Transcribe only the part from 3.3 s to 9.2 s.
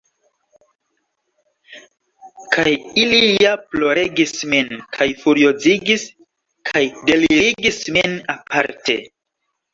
ja ploregis min kaj furiozigis kaj delirigis min, aparte.